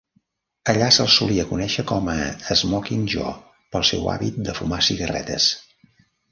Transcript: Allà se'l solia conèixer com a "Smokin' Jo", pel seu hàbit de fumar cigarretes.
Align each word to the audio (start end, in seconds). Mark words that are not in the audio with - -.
Allà 0.71 0.87
se'l 0.95 1.09
solia 1.15 1.45
conèixer 1.49 1.85
com 1.91 2.09
a 2.15 2.55
"Smokin' 2.63 3.05
Jo", 3.13 3.29
pel 3.77 3.87
seu 3.93 4.11
hàbit 4.17 4.43
de 4.51 4.59
fumar 4.63 4.85
cigarretes. 4.91 5.51